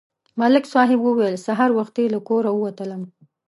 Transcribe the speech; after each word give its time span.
ملک 0.39 0.65
صاحب 0.73 0.99
وویل: 1.03 1.35
سهار 1.45 1.71
وختي 1.79 2.05
له 2.13 2.19
کوره 2.27 2.51
ووتلم 2.53 3.01